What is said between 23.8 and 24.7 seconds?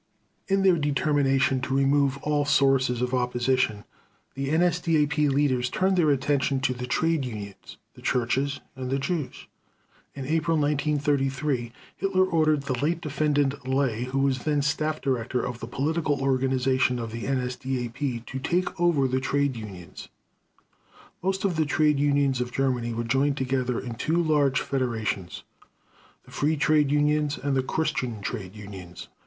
two large